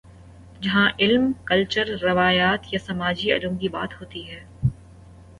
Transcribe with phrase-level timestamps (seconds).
[0.61, 4.43] جہاں علم، کلچر، روایت یا سماجی علوم کی بات ہوتی ہے۔